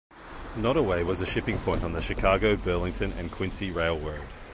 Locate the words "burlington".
2.55-3.11